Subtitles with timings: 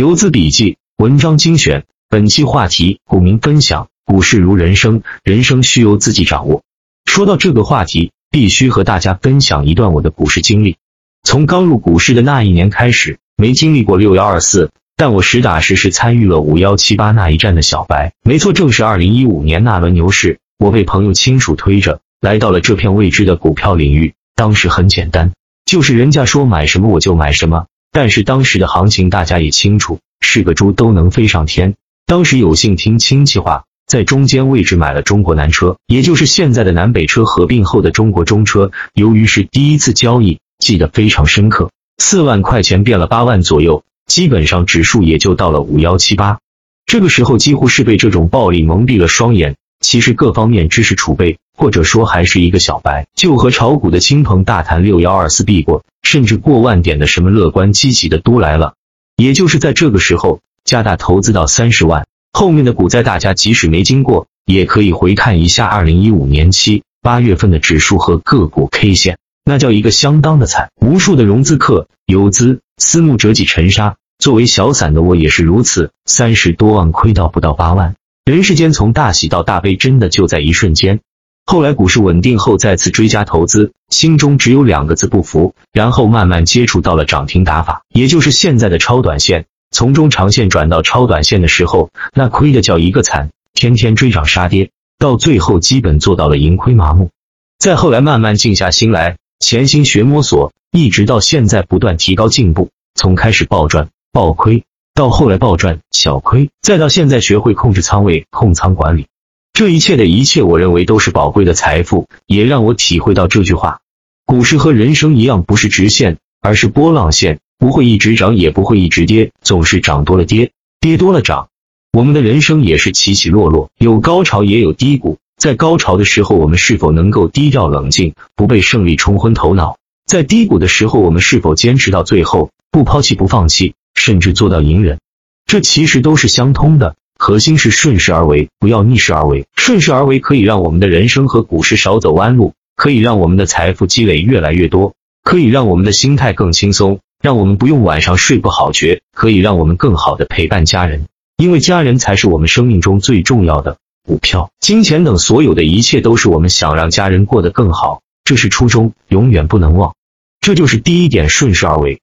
[0.00, 3.88] 游资笔记文章精选，本期话题：股民分享。
[4.06, 6.62] 股市如人生，人生需由自己掌握。
[7.04, 10.78] 说到这个话题，必须和大家分享一段我的股市经历。
[11.22, 18.14] 从刚入股市的那一年开始，没经历过六幺二四，但我实打实是参与了五幺七八那一战的小白。
[18.24, 24.14] 没错，正是二零一五年那轮牛市，我被朋友亲属推着来到了这片未知的股票领域。
[24.34, 25.32] 当时很简单，
[25.66, 27.66] 就是人家说买什么我就买什么。
[27.92, 31.74] 但是当时的行情大家也清楚，是个猪都能飞上天。
[32.06, 38.70] 当时有幸听亲戚话，在中间位置买了中国南车，也就是现在的南北车合并后的中国中车。
[38.94, 46.38] 由于是第一次交易，记得非常深刻，四万块钱变了八万左右，基本上指数也就到了五幺七八。
[46.86, 49.56] 这个时候几乎是被这种暴力蒙蔽了双眼。
[49.80, 58.74] 其实各方面知识储备，或者说还是一个小白，就和炒股的亲朋大谈六幺二四必过，甚至过万点的什么乐观积极的都来了。
[59.16, 70.70] 也就是在这个时候，加大投资到三十万，后面的股灾大家即使没经过，也可以回看一下二零一五年七八月份的指数和个股 K 线，那叫一个相当的惨。
[70.80, 77.94] 无数的融资客、游资、私募折戟沉沙，作为小散的我也是如此，三十多万亏到不到八万。
[78.24, 81.00] 人世间从大喜到大悲，真的就在一瞬间。
[81.46, 85.54] 后来股市稳定后，再次追加投资，心中只有两个字：不服。
[85.72, 89.46] 然后慢慢接触到了涨停打法，也就是现在的超短线。
[89.72, 97.10] 从中长线转到超短线的时候，那亏的叫一个惨，天天追涨杀跌，到最后基本做到了盈亏麻木。
[97.58, 104.62] 再后来慢慢静下心来，潜心学摸索，一直到现在不断提高进步，从开始暴赚暴亏。
[105.00, 109.06] 到后来暴赚小亏，再到现在学会控制仓位、控仓管理，
[109.54, 113.80] 这一切的一切，我认为都是宝贵的财富，也让我体会到这句话：
[114.26, 120.50] 股市和人生一样，不是直线，而是波浪线，不会一直涨，也不会一直跌，总是涨多了跌，
[120.82, 121.48] 跌多了涨。
[121.94, 125.16] 我们的人生也是起起落落，有高潮也有低谷。
[125.38, 129.78] 在高潮的时候，我们是否能够低调冷静，不被胜利冲昏头脑？
[130.04, 133.72] 在低谷的时候，我们是否坚持到最后，不抛弃不放弃？
[134.00, 134.98] 甚至做到隐忍，
[135.44, 136.96] 这其实都是相通的。
[137.18, 139.46] 核心是顺势而为，不要逆势而为。
[139.56, 151.04] 顺势而为可以让我们的人生和股市少走弯路，可以让我们的财富积累越来越多，可以让我们的心态更轻松，让我们不用晚上睡不好觉，可以让我们更好的陪伴家人，
[151.36, 153.76] 因为家人才是我们生命中最重要的。
[154.02, 159.94] 股票、金钱等所有的一切，都是我们想让家人过得更好，这是初衷，永远不能忘。
[160.40, 162.00] 这就是第一点，顺势而为。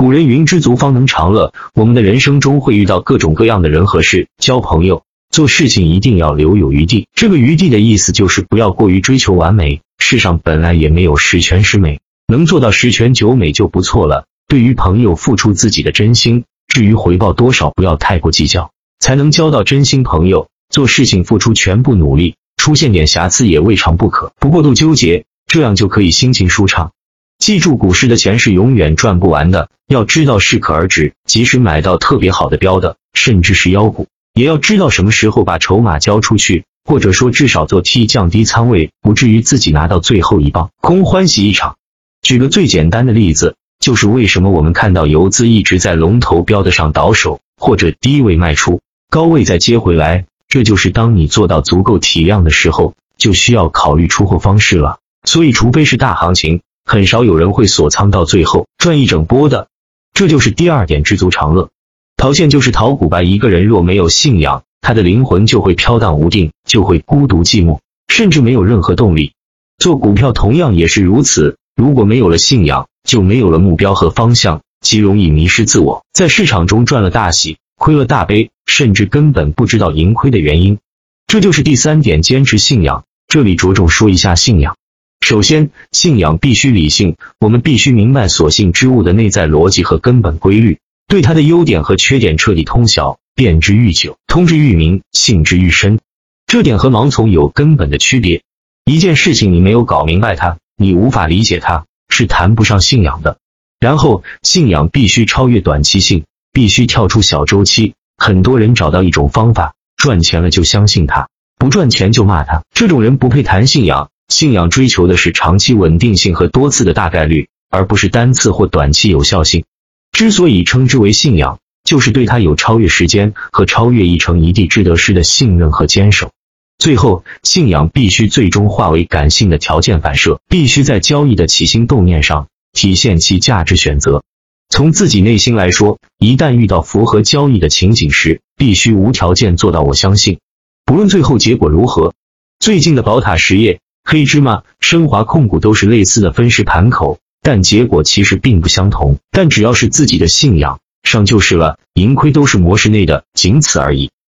[0.00, 7.06] 古人云：“知足方能长乐。”我们的人生中会遇到各种各样的人和事，交朋友、做事情一定要留有余地。
[7.14, 9.82] 这个余地的意思就是不要过于追求完美。
[9.98, 14.24] 世上本来也没有十全十美，能做到十全九美就不错了。
[14.48, 20.48] 对于朋友，付出自己的真心，至于回报多少，不要太过计较，才能交到真心朋友。
[20.70, 26.92] 做事情付出全部努力，出现点瑕疵也未尝不可，不过度纠结，这样就可以心情舒畅。
[27.40, 31.14] 记住，股市的钱是永远赚不完的，要知道适可而止。
[31.24, 41.76] 即使买到特别好的标的，甚至是妖股，也要知道什么时候把筹码交出去，或者说至少做 T 降低仓位，不至于自己拿到最后一棒空欢喜一场。
[42.20, 54.98] 举个最简单的例子，就是为什么我们看到游资一直在龙头标的上倒手，或者低位卖出，高位再接回来，这就是当你做到足够体量的时候，就需要考虑出货方式了。
[55.24, 56.60] 所以，除非是大行情。
[56.90, 59.68] 很少有人会锁仓到最后赚一整波的，
[60.12, 61.70] 这就是第二点，知足常乐。
[62.16, 63.22] 陶宪就是陶古白。
[63.22, 69.34] 一个人若没有信仰，他的灵魂就会飘荡无定，就会孤独寂寞，甚至没有任何动力。
[69.78, 80.80] 做股票同样也是如此，如果没有了信仰，就没有了目标和方向，极容易迷失自我，在市场中赚了大喜，亏了大悲，甚至根本不知道盈亏的原因。
[81.28, 83.04] 这就是第三点，坚持信仰。
[83.28, 84.74] 这里着重说一下信仰。
[85.20, 96.00] 首先，信仰必须理性，我们必须明白所信之物的内在逻辑和根本规律，对它的优点和缺点彻底通晓，辨之愈久，通之愈明，信之愈深。
[96.46, 98.42] 这点和盲从有根本的区别。
[98.84, 103.38] 一件事情你没有搞明白它，你无法理解它，是谈不上信仰的。
[103.78, 107.94] 然后，信仰必须超越短期性，必须跳出小周期。
[108.16, 114.10] 很多人找到一种方法，赚钱了就相信他，不赚钱就骂他，这种人不配谈信仰。
[114.30, 119.64] 信仰追求的是长期稳定性和多次的大概率，而不是单次或短期有效性。
[120.12, 126.30] 之所以称之为信仰，就是对它有超越时间和超越一城一地之得失的信任和坚守。
[126.78, 134.22] 最后，信仰必须最终化为感性的条件反射，必须在交易的起心动念上体现其价值选择。
[134.68, 140.38] 从自己内心来说，一旦遇到符合交易的情景时，必须无条件做到我相信，
[140.86, 142.14] 不论最后结果如何。
[142.60, 143.80] 最近的宝塔实业、
[144.10, 149.18] 黑芝麻、升华控股都是类似的分时盘口，但结果其实并不相同。
[149.30, 154.10] 但只要是自己的信仰，上就是了，盈亏都是模式内的，仅此而已。